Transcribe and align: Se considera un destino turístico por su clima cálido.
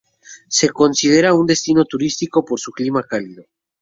Se 0.49 0.69
considera 0.71 1.35
un 1.35 1.45
destino 1.45 1.85
turístico 1.85 2.43
por 2.43 2.59
su 2.59 2.71
clima 2.71 3.03
cálido. 3.03 3.45